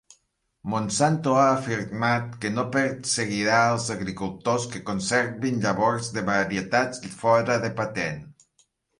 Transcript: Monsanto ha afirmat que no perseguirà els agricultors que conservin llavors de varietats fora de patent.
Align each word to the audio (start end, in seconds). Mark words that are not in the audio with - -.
Monsanto 0.73 1.33
ha 1.39 1.49
afirmat 1.55 2.31
que 2.45 2.49
no 2.53 2.63
perseguirà 2.75 3.59
els 3.73 3.85
agricultors 3.95 4.65
que 4.71 4.81
conservin 4.87 5.61
llavors 5.65 6.09
de 6.15 6.23
varietats 6.31 7.03
fora 7.19 7.59
de 7.67 7.71
patent. 7.81 8.19